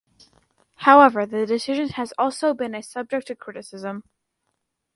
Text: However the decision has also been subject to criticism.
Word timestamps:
However 0.77 1.27
the 1.27 1.45
decision 1.45 1.89
has 1.89 2.11
also 2.17 2.55
been 2.55 2.81
subject 2.81 3.27
to 3.27 3.35
criticism. 3.35 4.03